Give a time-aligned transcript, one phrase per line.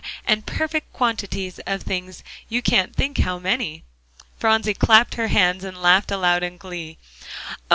[0.25, 3.83] and perfect quantities of things; you can't think how many!"
[4.35, 6.97] Phronsie clapped her hands and laughed aloud in glee.
[7.51, 7.55] "Oh!